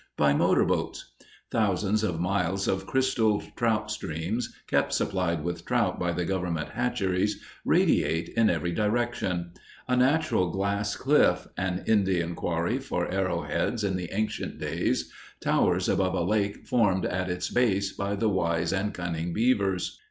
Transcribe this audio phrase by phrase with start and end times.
[0.17, 1.11] by motor boats;
[1.51, 7.39] thousands of miles of crystal trout streams, kept supplied with trout by the government hatcheries,
[7.63, 9.51] radiate in every direction;
[9.87, 15.87] a natural glass cliff, an Indian quarry for arrow heads in the ancient days, towers
[15.87, 19.99] above a lake formed at its base by the wise and cunning beavers.